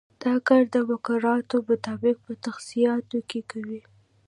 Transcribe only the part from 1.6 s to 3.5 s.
مطابق په تخصیصاتو کې